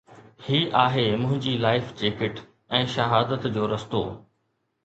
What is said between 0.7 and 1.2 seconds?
آهي